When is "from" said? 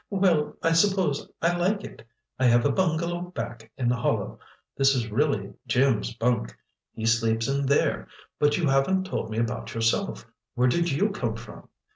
11.35-11.67